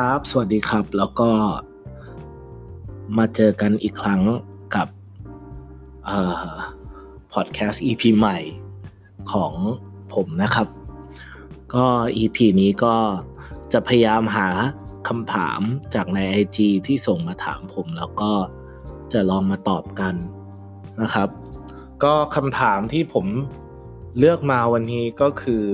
[0.00, 1.30] ครับ สวัสดีครับ แล้วก็
[3.18, 4.22] มาเจอกันอีกครั้ง
[4.74, 4.88] กับ
[7.32, 8.38] พอดแคสต์ EP ใหม่
[9.32, 9.52] ของ
[10.14, 10.68] ผมนะครับ
[11.74, 11.86] ก็
[12.16, 12.96] EP นี้ก็
[13.72, 14.48] จะพยายามหา
[15.08, 15.60] คำถาม
[15.94, 18.32] จากใน IG ที่ส่งมาถามผม แล้วก็
[19.12, 20.14] จะลองมาตอบกัน
[21.02, 21.28] นะครับ
[22.04, 23.26] ก็คำถามที่ผม
[24.18, 25.64] เลือกมาวันนี้ก็คือ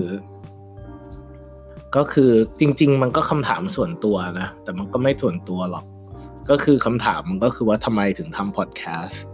[1.97, 2.31] ก็คือ
[2.61, 5.85] จริง ๆ มันก็คำถามส่วนตัวนะ แต่มันก็ไม่ส่วนตัวหรอก
[6.51, 9.25] ก็คือคำถามมันก็คือว่าทำไมถึงทำพอดแคสต์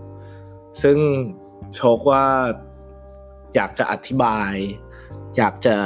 [0.82, 0.98] ซึ่ง
[1.74, 2.24] โชคว่า
[3.54, 4.52] อยากจะอธิบาย
[5.36, 5.76] อยากจะ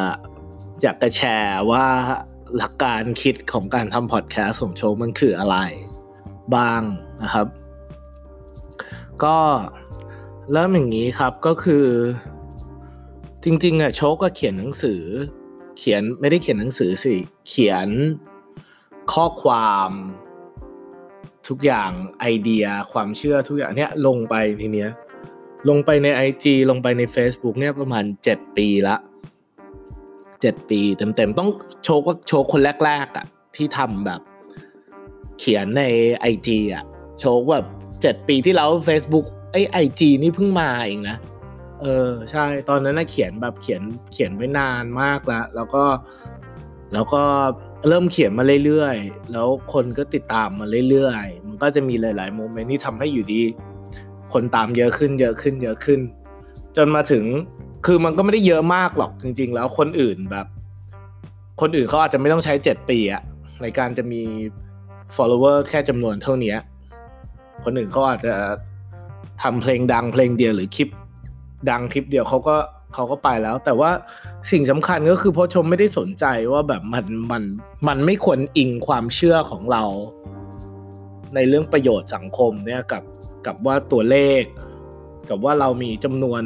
[0.82, 1.86] อยากจะแชร์ว่า
[2.56, 5.56] หลักการคิดของการทำพอดแคสต์ของโชคมันคืออะไร
[6.54, 6.82] บ้าง
[7.22, 7.46] นะครับ
[9.24, 9.38] ก็
[10.52, 11.86] เริ่มอย่างนี้ครับก็คือ
[13.44, 15.02] จริง ๆอะโชคก็เขียนหนังสือ
[15.80, 17.14] เขียนไม่ได้เขียนหนังสือสิ
[17.48, 17.88] เขียน
[19.12, 19.90] ข้อความ
[21.48, 24.90] ทุกอย่างไอเดียความเชื่อทุกอย่างเนี้ยลงไปทีเนี้ย
[25.68, 28.96] ลงไปใน IG ลงไปใน Facebook เนี่ยประมาณ 7 ปีละ
[29.82, 31.50] 7 ปีเต็มๆ ต้อง
[31.84, 34.20] โชว์ก็โชว์คนแรกๆอะที่ทำแบบ
[35.38, 35.82] เขียนใน
[36.32, 36.84] IG อะ
[37.18, 41.18] โชว์แบบ 7 ปีที่แล้ว Facebook ไอไอจีนี่เพิ่งมาเองนะ
[41.80, 45.84] เออใช่ตอนนั้นน่ะเขียนแบบเขียนเขียนไว้นานมากแล้วแล้วก็
[46.92, 47.22] แล้วก็
[47.88, 53.42] เริ่มเขียนมาเรื่อยๆ แล้วคนก็ติดตามมาเรื่อยๆ มันก็จะมีหลายๆโมเมนต์ที่ทำให้อยู่ดี
[54.32, 56.00] คนตามเยอะขึ้นเยอะขึ้นเยอะขึ้น
[56.76, 57.24] จนมาถึง
[57.86, 60.46] คือมันก็ไม่ได้เยอะมากหรอกจริง ๆ แล้วคนอื่นแบบ
[61.60, 63.22] คนอื่นเขาอาจจะไม่ต้องใช้เจ็ดปีอะ
[63.62, 64.22] ในการจะมี
[65.16, 66.54] follower แค่จำนวนเท่านี้
[67.64, 68.34] คนอื่นเขาอาจจะ
[69.42, 70.88] ทำเพลงดังเพลงเดียวหรือคลิป
[71.70, 72.56] ดังคลิปเดียวเขาก็
[72.94, 73.90] เขาก็ไปแล้ว แต่ว่า
[74.50, 77.42] สิ่งสำคัญก็คือพอชมไม่ได้สนใจว่าแบบมันมัน
[77.88, 79.84] มันไม่ควรอิงความเชื่อของเรา
[81.34, 83.02] ในเรื่องประโยชน์สังคมเนี่ยกับ
[83.46, 84.42] กับว่าตัวเลข
[85.28, 86.42] กับว่าเรามีจำนวน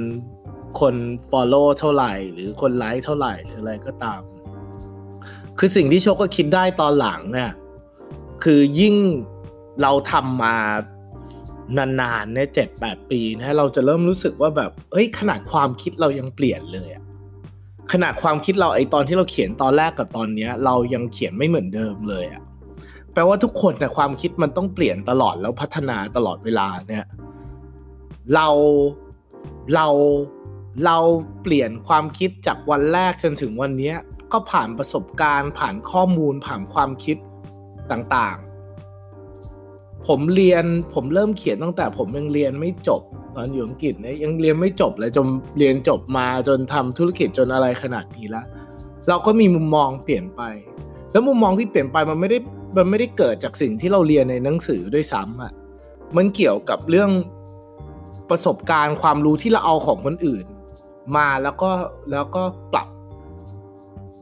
[0.80, 0.94] คน
[1.30, 4.20] follow เท่าไหร่ หรือคนไลค์เท่าไหร่หรืออะไรก็ตาม
[5.58, 7.52] คือสิ่งที่โชคก็คิดได้ตอนหลังเนี่ย
[8.44, 8.96] คือยิ่ง
[9.82, 10.56] เราทำมา
[11.76, 17.02] นานๆเนี่ยเจ็ดแปดปีนะเราจะเริ่มรู้สึกว่าแบบเอ้ยขนาดความคิดเรายังเปลี่ยนเลยอะ
[17.92, 22.42] ขนาดความคิดเราไอตอนที่เราเขียนตอนแรกกับตอนเนี้ย เรายังเขียนไม่เหมือนเดิมเลยอะ
[23.12, 27.04] แปลว่าทุกคนนะความคิดมันต้องเปลี่ยนตลอดแล้วพัฒนาตลอดเวลาเนี่ย
[28.34, 28.48] เรา
[29.74, 29.86] เรา
[30.84, 30.96] เรา
[31.42, 33.92] เปลี่ยนความคิดจากวันแรกจนถึงวันนี้
[34.32, 37.16] ก็ผ่านประสบการณ์ ผ่านข้อมูลผ่านความคิด
[37.90, 38.36] ต่าง
[40.08, 43.02] ผมเรียนผมเริ่มเขียนตั้งแต่ ผมยังเรียนไม่จบ
[43.36, 45.26] ตอนอยู่อังกฤษเนี่ยยังเรียนไม่จบเลยจน
[45.58, 48.46] เรียนจบมาจนทำธุรกิจจนอะไรขนาดนี้ล้ว
[49.08, 50.42] เราก็มีมุมมองเปลี่ยนไป
[51.12, 52.38] แล้วมุมมองที่เปลี่ยนไปมันไม่ได้
[52.76, 55.52] มันไม่ได้เกิดจากสิ่งที่เราเรียนในหนังสือด้วยซ้ำอะ
[56.16, 57.10] มันเกี่ยวกับเรื่อง
[58.30, 60.44] ประสบการณ์ความรู้ที่เราเอาของคนอื่น
[61.16, 61.70] มาแล้วก็
[62.10, 62.42] แล้วก็
[62.72, 62.88] ปรับ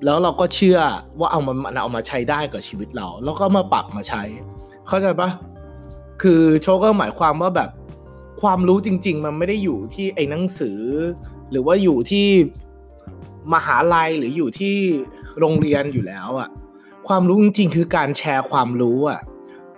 [0.04, 0.78] แล้วเราก็เชื่อ
[1.18, 4.22] ว่าเอามันเอามาใช้ได้กับชีวิตเรา แล้วก็มาปรับมาใช้
[4.88, 5.28] เข้าใจปะ
[6.22, 7.70] คือโชก็หมายความว่าแบบ
[8.42, 10.80] ความรู้จริง ๆ มันไม่ได้อยู่ที่ไอ้หนังสือ
[11.50, 12.26] หรือว่าอยู่ที่
[13.52, 14.76] มหาลัยหรืออยู่ที่
[15.38, 16.48] โรงเรียนอยู่แล้วอะ
[17.08, 19.20] ความรู้จริงๆคือการแชร์ความรู้อะ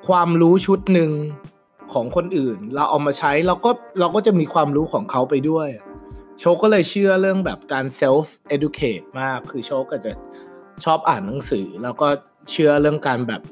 [0.08, 1.10] ความรู้ชุดหนึ่ง
[1.92, 5.68] ของคนอื่น เราเอามาใช้เราก็เราก็จะมีความรู้ของเขาไปด้วย
[6.40, 10.12] โชคก็เลยเชื่อเรื่องแบบการ self educate มากคือโชคก็จะ
[10.84, 12.08] ชอบอ่านหนังสือ แล้วก็
[12.50, 13.42] เชื่อเรื่องการแบบ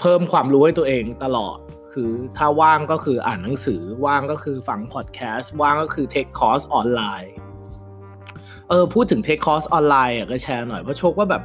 [0.00, 1.58] เพิ่มความรู้ให้ตัวเองตลอด
[1.92, 7.32] คือถ้าว่างก็คืออ่านหนังสือว่างก็คือฟังพอดแคสต์ว่างก็คือเทคคอร์สออนไลน์
[8.68, 11.42] เออพูดถึงเทคคอร์สออนไลน์อะก็แชร์หน่อยเพราะโชคว่าแบบ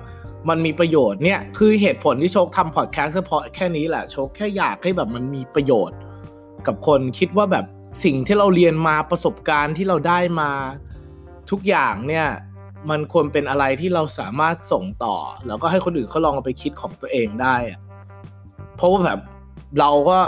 [0.50, 5.98] มันมีประโยชน์เนี่ยคือเหตุผลที่โชคทำพอดแคสต์เฉพาะแค่นี้แหละโชคแค่อยากให้แบบมันมีประโยชน์
[6.68, 7.66] กับคนคิดว่าแบบ
[8.04, 10.52] สิ่งที่เราเรียนมาประสบการณ์ที่เราได้มา
[11.50, 12.28] ทุกอย่างเนี่ย
[12.90, 15.18] มันควรเป็นอะไรที่เราสามารถส่งต่อ
[15.48, 17.80] แล้วก็ให้คนอื่นเขาลองเอาไปคิดของตัวเองได้อะ
[18.76, 19.20] เพราะว่าแบบ
[19.80, 20.20] เราก็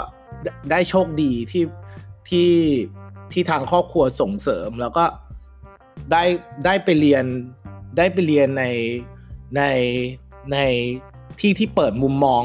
[0.70, 1.64] ได้โชคดีที่
[2.28, 2.52] ที่
[3.32, 5.04] ที่ทางครอบครัวส่งเสริม แล้วก็
[6.12, 6.24] ได้
[6.64, 7.24] ได้ไปเรียน
[7.98, 8.64] ได้ไปเรียนใน
[9.56, 9.62] ใน
[10.52, 10.58] ใน
[11.40, 12.42] ที่ที่เปิดมุมมอง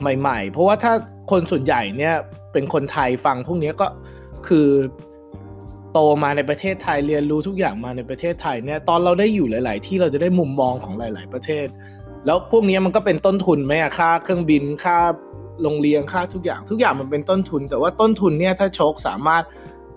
[0.00, 0.92] ใหม่ ๆ เพราะว่าถ้า
[1.30, 2.14] คนส่วนใหญ่เนี่ย
[2.52, 3.86] เป็นคนไทยฟังพวกนี้ก็
[4.46, 4.68] คือ
[5.92, 11.66] โตมาในประเทศไทยเรียนรู้ทุกอย่างมาในประเทศไทยเนี่ยตอนเราได้อยู่หลาย ๆ ที่เราจะได้มุมมองของหลาย ๆ ประเทศ
[12.26, 14.98] แล้วพวกนี้มันก็เป็นต้นทุนไหมอะค่าเครื่องบินค่า
[15.62, 19.42] โรงเรียนค่าทุกอย่าง ทุกอย่างมันเป็นต้นทุน แต่ว่าต้นทุนเนี่ยถ้าโชคสามารถ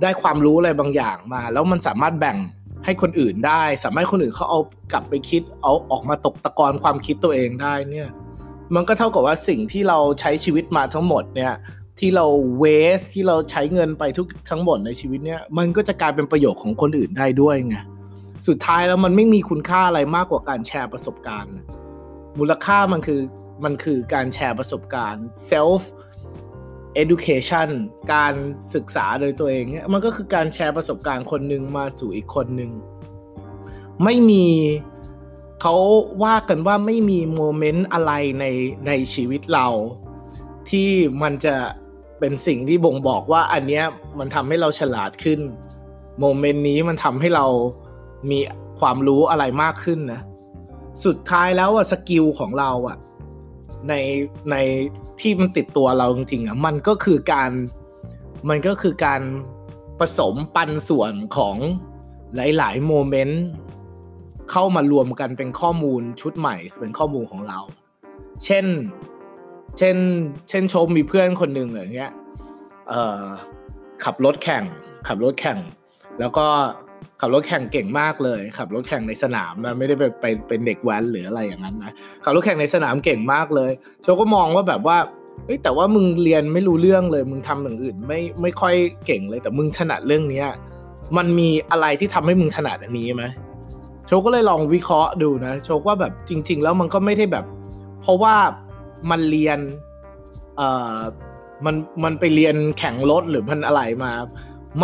[0.01, 2.38] ได้ความรู้อะไรบางอย่างมา แล้วมันสามารถแบ่ง
[2.85, 4.59] ให้คนอื่นได้ สามารถคนอื่นเขาเอา
[4.91, 8.09] กลับไปคิดเอาออกมาตกตะกอนความคิดตัวเองได้เนี่ย
[8.75, 11.53] มันก็เท่ากับว่าสิ่งที่เราใช้ชีวิตมาทั้งหมดเนี่ย
[12.00, 12.25] ที่เรา
[12.57, 12.63] เว
[12.97, 17.77] สที่เราใช้เงินไปทุกทั้งหมดในชีวิตเนี่ยมันก็จะกลายเป็นประโยชน์ของคนอื่นได้ด้วยไง
[18.47, 21.56] สุดท้ายแล้วมันไม่มีคุณค่าอะไรมากกว่าการแชร์ประสบการณ์
[22.39, 23.19] มูลค่ามันคือ
[23.63, 25.81] มันคือการแชร์ประสบการณ์ self
[27.03, 27.69] education
[28.13, 28.33] การ
[28.73, 32.71] ศึกษาโดยตัวเอง มันก็คือการแชร์ประสบการณ์คนหนึ่งมาสู่อีกคนหนึ่ง
[34.03, 34.47] ไม่มี
[35.61, 35.75] เขา
[36.23, 38.45] ว่ากันว่าไม่มีโมเมนต์อะไรใน
[38.87, 39.67] ในชีวิตเรา
[40.69, 40.89] ที่
[41.23, 41.55] มันจะ
[42.19, 43.83] เป็นสิ่งที่บ่งบอกว่าอันเนี้ย
[44.19, 45.39] มันทำให้เราฉลาดขึ้น
[46.19, 47.45] โมเมนต์นี้มันทำให้เรา
[48.29, 48.39] มี
[48.79, 50.21] ความรู้อะไรมากขึ้นนะ
[51.05, 52.97] สุดท้ายแล้วอะสกิลของเราอะ
[53.89, 53.93] ใน
[54.51, 54.55] ใน
[55.19, 57.51] ที่มันติดตัวเราจริงๆอะมันก็คือการ
[58.49, 59.21] มันก็คือการ
[59.99, 61.57] ผสมปันส่วนของ
[62.35, 63.43] หลาย ๆ โมเมนต์
[64.51, 67.59] เข้ามารวมกันเป็นข้อมูลชุดใหม่เป็นข้อมูลของเรา
[68.45, 68.65] เช่น
[69.77, 69.97] เช่น
[70.49, 72.13] เช่นชมมีเพื่อนคนหนึ่งอย่างเงี้ย
[74.03, 74.63] ขับรถแข่ง
[75.07, 75.59] ขับรถแข่ง
[76.19, 76.47] แล้วก็
[77.21, 81.91] ขับรถแข่งเก่งมากเลยขับรถแข่งในสนามนะไม่ได้ไปไปเป็นเด็กแว้นหรืออะไรอย่างนั้นนะ
[82.23, 83.71] ขับรถแข่งในสนามเก่งมากเลย
[84.01, 84.97] โชก็มองว่าแบบว่า
[85.45, 88.75] เฮ้ยแต่ว่ามึงเรียนไม่รู้เรื่องเลย มึงทำอย่างอื่นไม่ไม่ค่อย
[89.05, 90.47] เก่งเลย แต่มึงถนัดเรื่องเนี้ย
[91.17, 93.25] มันมีอะไรที่ทำให้มึงถนัดอันนี้ไหม
[94.07, 97.45] โชก็เลยลองวิเคราะห์ดูนะโชกว่าแบบจริง ๆ แล้วมันก็ไม่ได้แบบ
[98.01, 98.35] เพราะว่า
[99.11, 99.59] มันเรียน
[100.57, 100.99] เอ่อ
[101.65, 104.11] มันมันไปเรียนแข่งรถหรือมันอะไรมา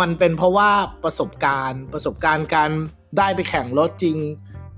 [0.00, 0.70] มันเป็นเพราะว่า
[1.04, 2.70] ประสบการณ์ ประสบการณ์การ
[3.18, 4.18] ได้ไปแข่งรถจริง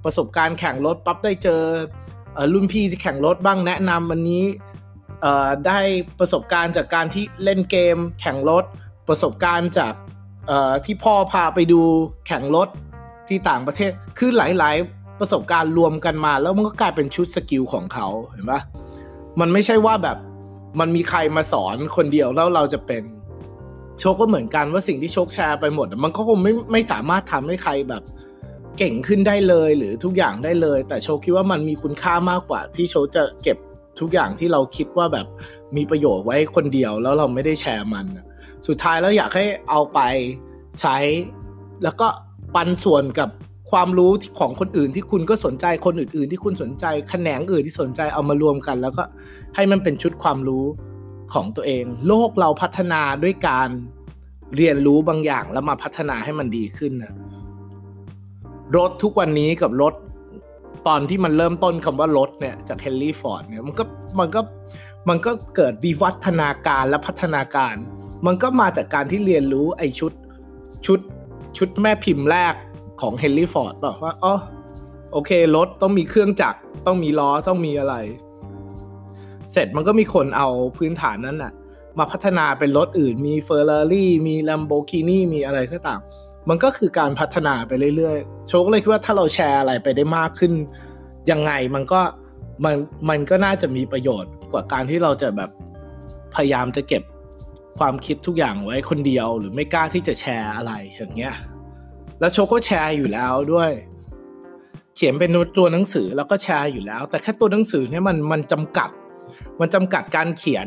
[0.05, 1.63] ประสบการณ์แข่งรถปั๊บได้เจอ
[2.53, 4.45] รุ่นพี่ที่แข่งรถบ้างแนะนำวันนี้
[5.67, 5.81] ได้
[6.19, 8.65] ประสบการณ์จากการที่เล่นเกม แข่งรถ
[9.09, 9.95] ประสบการณ์จาก
[10.85, 11.81] ที่พ่อพาไปดู
[12.27, 12.69] แข่งรถ
[13.29, 18.61] ที่ต่างประเทศ คือหลาย ๆ ประสบการณ์รวมกันมา แล้วมันก็กลายเป็นชุด skill ของเขาเห็นปะ
[19.41, 20.19] มันไม่ใช่ว่าแบบ
[20.81, 23.03] มันมีใครมาสอนคนเดียวแล้วเราจะเป็น
[24.01, 28.03] โชคก็เหมือนกันว่าสิ่งที่โชคแชร์ไปหมด มันก็คงไม่ไม่สามารถทำให้ใครแบบ
[28.79, 33.59] เก่งขึ้นได้เลยหรือทุกอย่างได้เลย แต่โชคคิดว่ามันมีคุณค่ามากกว่า ที่โชคจะเก็บ
[34.01, 35.27] ทุกอย่างที่เราคิดว่าแบบ
[35.77, 38.07] มีประโยชน์ไว้คนเดียวแล้วเราไม่ได้แชร์มัน
[38.69, 40.01] สุดท้ายแล้วอยากให้เอาไป
[40.81, 40.97] ใช้
[41.83, 42.09] แล้วก็
[42.55, 43.29] ปันส่วนกับ
[43.71, 49.03] ความรู้ของคนอื่นที่คุณก็สนใจคนอื่น ๆ ที่คุณสนใจแขนงอื่นที่สนใจเอามารวมกัน แล้วก็
[49.57, 50.65] ให้มันเป็นชุดความรู้
[51.33, 53.69] ของตัวเอง โลกเราพัฒนาด้วยการ
[54.57, 57.13] เรียนรู้บางอย่างแล้วมาพัฒนาให้มันดีขึ้นนะ
[58.77, 59.95] รถทุกวันนี้กับรถ
[60.87, 63.85] ตอนที่มันเริ่มต้นคำว่ารถเนี่ยจากเฮนรี่ฟอร์ดเนี่ยมันก็
[64.19, 64.41] มันก็
[65.09, 67.75] มันก็เกิดวิวัฒนาการและพัฒนาการ
[68.27, 70.13] มันก็มาจากการที่เรียนรู้ไอชุด
[70.87, 71.01] ชุด
[71.57, 72.55] ชุดแม่พิมพ์แรก
[73.01, 74.35] ของเฮนรี่ฟอร์ดบอกว่าอ๋อ
[75.13, 77.95] โอเครถต้องมีเครื่องจักรต้องมีล้อต้องมีอะไร
[79.55, 81.53] เสร็จมันก็มีคนเอาพื้นฐานนั้นน่ะ
[81.99, 86.01] มาพัฒนาเป็นรถอื่น มีเฟอร์รารี่มีลัมโบกินีมีอะไรก็ตาม
[86.49, 90.53] มันก็คือการพัฒนาไปเรื่อยๆ โชคเลยคิดว่าถ้าเราแชร์อะไรไปได้มากขึ้น
[91.31, 92.01] ยังไงมันก็
[92.65, 92.77] มัน
[93.09, 95.51] มันก็น่าจะมีประโยชน์กว่าการที่เราจะแบบ
[96.35, 97.03] พยายามจะเก็บ
[97.79, 101.35] ความคิดทุกอย่างไว้คนเดียวหรือไม่กล้าที่จะแชร์อะไรอย่างเงี้ย
[102.21, 103.71] แล้วโชก็แชร์อยู่แล้วด้วย
[104.97, 108.91] เขียนเป็นตัวหนังสือแล้วก็แชร์อยู่แล้ว แต่แค่ตัวหนังสือเนี่ยมันมันจำกัด
[109.61, 110.67] มันจำกัดการเขียน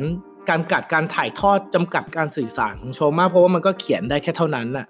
[0.50, 4.88] การกัดการถ่ายทอดจำกัดการสื่อสารของโชมากเพราะว่ามันก็เขียนได้แค่เท่านั้นน่ะ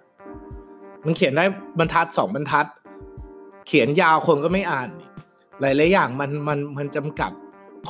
[1.05, 1.45] มันเขียนได้
[1.79, 2.65] บรรทัดสองบรรทัด
[3.67, 4.89] เขียนยาวคนก็ไม่อ่าน
[5.61, 7.31] หลายๆอย่างมันมันมันจำกัด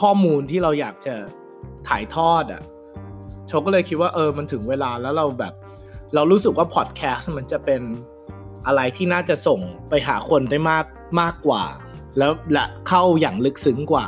[0.01, 1.15] ข้อมูลที่เราอยากจะ
[1.87, 2.61] ถ่ายทอดอะ
[3.47, 5.53] โชก็เลยคิดว่าเออมันถึงเวลาแล้วเราแบบ
[6.13, 7.81] เรารู้สึกว่าพอดแคสต์มันจะเป็น
[8.65, 9.59] อะไรที่น่าจะส่ง
[9.89, 10.85] ไปหาคนได้มาก
[11.21, 11.63] มากกว่า
[12.17, 14.05] แล้วและเข้าอย่างลึกซึ้งกว่า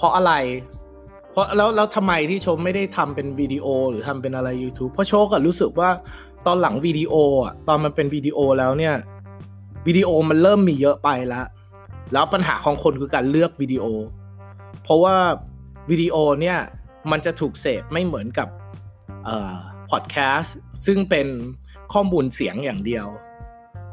[0.00, 0.34] เพราะอะไร
[1.32, 5.90] เพราะแล้วแล้วทำไมที่ชคไม่ได้ทำเป็นวิดีโอหรือทำเป็นอะไร YouTube เพราะโชคก็รู้สึกว่า
[6.46, 7.14] ตอนหลังวิดีโอ
[7.44, 8.94] อะตอนมันเป็นวิดีโอแล้วเนี่ย
[9.86, 11.46] วิดีโอมันเริ่มมีเยอะไปแล้ว
[12.12, 13.84] แล้วปัญหาของคนคือการเลือกวิดีโอ
[14.82, 15.16] เพราะว่า
[15.90, 16.58] วิดีโอเนี่ย
[17.10, 18.48] มันจะถูกเสพไม่เหมือนกับ
[19.90, 21.26] พอดแคสต์ซึ่งเป็น
[21.92, 23.06] ข้อมูลเสียงอย่างเดียว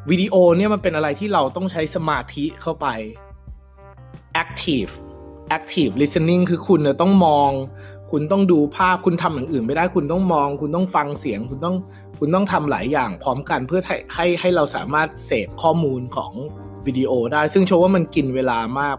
[0.10, 2.88] วิดีโอเนี่ยมันเป็นอะไรที่เราต้องใช้สมาธิเข้าไป
[4.44, 4.94] active
[5.58, 7.52] active listening คือคุณต้องมอง
[8.12, 11.76] คุณต้องดูภาพคุณทำอย่างอื่นไม่ได้ คุณต้องมอง คุณต้องฟังเสียง คุณต้อง
[12.20, 16.32] คุณต้องทำหลายอย่างพร้อมกันเพื่อให้ให้ให้เราสามารถเสพข้อมูลของ
[16.86, 18.96] วิดีโอได้ ซึ่งโชว์ว่ามันกินเวลามาก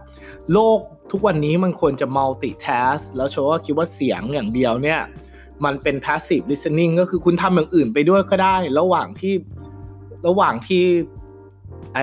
[0.53, 0.79] โลก
[1.11, 5.01] ทุกวันนี้มันควรจะ multitask แล้วโชว์ว่าคิดว่าเสียงอย่างเดียวเนี่ย
[5.65, 9.33] มันเป็น passive listening ก็คือคุณทำอย่างอื่นไปด้วยก็ได้ ระหว่างที่
[10.27, 10.83] ระหว่างที่
[11.93, 11.99] ไอ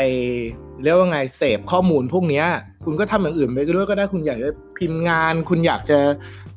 [0.82, 2.44] เรียกว่าไงเสพข้อมูลพวกนี้
[2.88, 5.98] คุณก็ทำอย่างอื่นไปด้วยก็ได้คุณอยากจะพิมพ์งาน คุณอยากจะ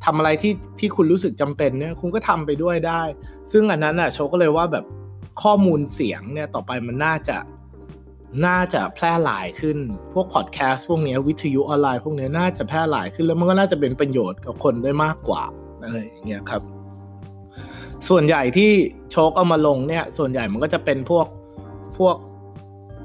[0.05, 3.01] ทำอะไรที่ที่คุณรู้สึกจำเป็นเนี่ยคุณก็ทำไปด้วยได้
[3.51, 4.86] ซึ่งอันนั้นอะโชก็เลยว่าแบบ
[5.41, 7.38] ข้อมูลเสียงเนี่ยต่อไปมันน่าจะ
[8.45, 9.77] น่าจะแพร่หลายขึ้น
[10.13, 15.43] พวกพอดแคสต์พวกนี้วิทยุออนไลน์พวกนี้น่าจะแพร่หลายขึ้นแล้วมันก็น่าจะเป็นประโยชน์กับคนได้มากกว่า
[15.83, 16.62] อะไรอย่างเงี้ยครับ
[18.09, 18.71] ส่วนใหญ่ที่
[19.12, 21.25] โชคเอามาลงเนี่ย ส่วนใหญ่มันก็จะเป็นพวก
[21.98, 22.15] พวก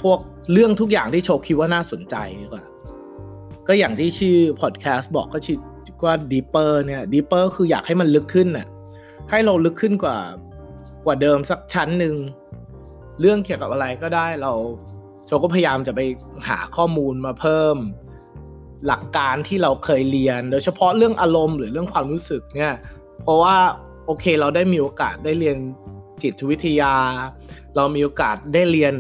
[0.03, 0.19] พวก
[0.53, 2.65] เรื่องทุกอย่างที่โชคคิดว่าน่าสนใจดีกว่า
[3.69, 5.59] ก็อย่างที่ชื่อพอดแคสต์บอกก็ชื่อ
[6.07, 8.67] ว่า deeper เนี่ย deeper คืออยากให้มันลึกขึ้นน่ะ
[9.31, 10.19] ให้เราลึกขึ้นกว่า
[11.05, 12.15] กว่าเดิมสักชั้นหนึ่ง
[13.21, 14.53] เรื่องเกี่ยวกับอะไรก็ได้เรา
[15.27, 16.01] โชก็พยายามจะไป
[16.49, 17.77] หาข้อมูลมาเพิ่ม
[18.87, 22.75] หลักการที่เราเคยเรียน โดยเฉพาะเรื่องอารมณ์หรือเรื่องความรู้สึกเนี่ย
[23.21, 23.57] เพราะว่า
[24.07, 25.57] โอเคเราได้มีโอกาสได้เรียน
[26.23, 26.95] จิตวิทยา
[27.77, 28.95] เรามีโอกาสได้เรียน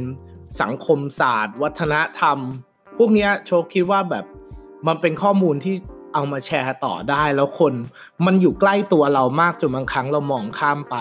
[0.60, 2.38] สังคมศาสตร์ วัฒนธรรม
[2.98, 4.24] พวกนี้โชคิดว่าแบบ
[4.86, 5.74] มันเป็นข้อมูลที่
[6.14, 7.74] เอามาแชร์ต่อได้ แล้วคน
[8.26, 10.96] มันอยู่ใกล้ตัวเรามากจนบางครั้งเรามองข้ามไป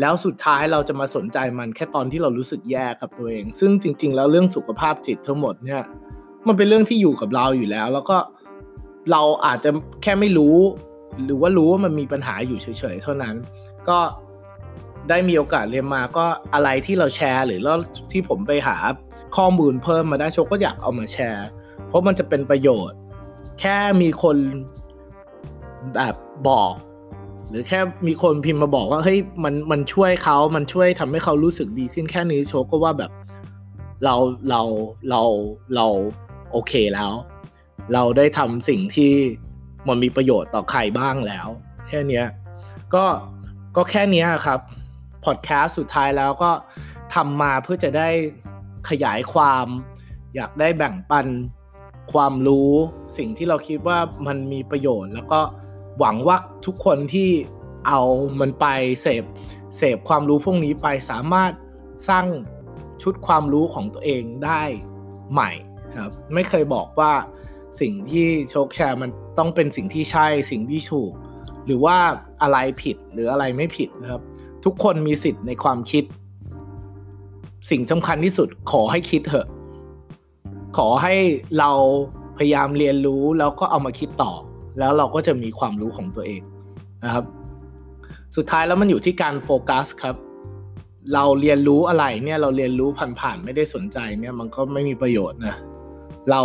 [0.00, 5.82] แล้วสุดท้ายเราจะมาสนใจมันแค่ตอนที่เรารู้สึกแย่กับตัวเอง ซึ่งจริง ๆ แล้วเรื่องสุขภาพจิตทั้งหมดเนี่ย
[6.46, 8.16] มันเป็นเรื่องที่อยู่กับเราอยู่แล้ว แล้วก็
[9.10, 9.70] เราอาจจะ
[10.02, 10.56] แค่ไม่รู้
[11.24, 13.34] หรือว่ารู้ว่ามันมีปัญหาอยู่เฉยๆเท่านั้น
[13.88, 13.98] ก็
[15.08, 17.76] ได้มีโอกาสเรียนมาก็อะไรที่เราแชร์ หรือแล้ว
[18.12, 18.76] ที่ผมไปหา
[19.36, 21.46] ข้อมูลเพิ่มมาได้โชคก็อยากเอามาแชร์
[21.88, 22.98] เพราะมันจะเป็นประโยชน์
[23.60, 24.36] แค่มีคน
[25.94, 26.14] แบบ
[26.48, 26.72] บอก
[27.48, 33.10] หรือแค่มีคนพิมพ์มาบอกว่าเฮ้ยมันมันช่วยเขามันช่วยทำให้เขารู้สึกดีขึ้นแค่นี้โชก็ว่าแบบ
[34.04, 34.16] เรา
[34.50, 34.62] เรา
[35.10, 35.22] เรา
[35.74, 35.86] เรา
[36.52, 37.12] โอเคแล้ว
[37.92, 39.12] เราได้ทำสิ่งที่
[39.88, 41.48] มันมีประโยชน์ต่อใครบ้างแล้ว
[41.88, 42.22] แค่นี้
[42.94, 43.04] ก็
[43.76, 44.60] ก็แค่นี้ครับ
[45.24, 46.50] พอดแคสต์สุดท้ายแล้วก็
[47.14, 48.08] ทำมาเพื่อจะได้
[48.90, 49.66] ขยายความ
[50.34, 51.26] อยากได้แบ่งปัน
[52.12, 52.70] ความรู้
[53.16, 55.40] สิ่งที่เราคิดว่ามันมีประโยชน์ แล้วก็
[55.98, 56.36] หวังว่า
[56.66, 57.30] ทุกคนที่
[57.86, 58.00] เอา
[58.40, 58.66] มันไป
[59.02, 59.24] เสพ
[59.76, 61.52] เสพความรู้พวกนี้ไปสามารถ
[62.08, 62.26] สร้าง
[63.02, 64.62] ชุดความรู้ของตัวเองได้
[65.32, 65.50] ใหม่
[66.02, 67.12] ครับไม่เคยบอกว่า
[67.80, 71.12] สิ่งที่โชคแชร์มันต้องเป็นสิ่งที่ใช่สิ่งที่ถูก
[71.66, 71.96] หรือว่า
[72.42, 74.22] อะไรผิดหรืออะไรไม่ผิดนะครับ
[74.64, 76.04] ทุกคนมีสิทธิ์ในความคิด
[77.70, 79.46] สิ่งสำคัญที่สุดขอให้คิดเถอะ
[80.76, 81.14] ขอให้
[81.58, 81.70] เรา
[82.38, 84.32] พยายามเรียนรู้แล้วก็เอามาคิดต่อ
[84.78, 86.42] แล้วเราก็จะมีความรู้ของตัวเอง
[87.04, 87.24] นะครับ
[88.36, 90.16] สุดท้ายแล้วมันอยู่ที่การโฟกัสครับ
[91.14, 92.88] เราเรียนรู้อะไรเนี่ยเราเรียนรู้
[93.20, 95.54] ผ่านๆไม่ได้สนใจเนี่ยมันก็ไม่มีประโยชน์นะ
[96.30, 96.42] เรา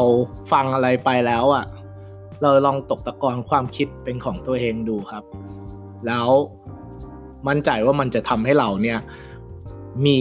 [0.52, 1.66] ฟังอะไรไปแล้วอะ่ะ
[2.42, 5.24] เราลองตกตะกอนความคิดเป็นของตัวเองดูครับ
[6.08, 6.28] แล้ว
[7.48, 9.00] มั่นใจว่ามันจะทำให้เราเนี่ย
[10.06, 10.20] มี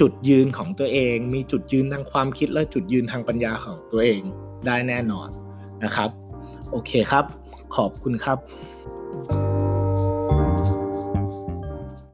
[0.00, 4.22] จุดยืนของตัวเอง มีจุดยืนทางความคิดและจุดยืนทางปัญญาของตัวเอง
[4.66, 5.28] ได้แน่นอน
[5.84, 6.10] นะครับ
[6.70, 7.24] โอเคครับ
[7.76, 8.38] ขอบคุณครับ